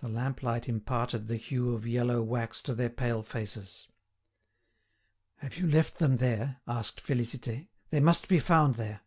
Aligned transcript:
The 0.00 0.08
lamplight 0.08 0.68
imparted 0.68 1.28
the 1.28 1.36
hue 1.36 1.72
of 1.72 1.86
yellow 1.86 2.22
wax 2.24 2.60
to 2.62 2.74
their 2.74 2.90
pale 2.90 3.22
faces. 3.22 3.86
"Have 5.36 5.56
you 5.58 5.68
left 5.70 6.00
them 6.00 6.16
there?" 6.16 6.56
asked 6.66 7.00
Félicité; 7.04 7.68
"they 7.90 8.00
must 8.00 8.26
be 8.26 8.40
found 8.40 8.74
there." 8.74 9.02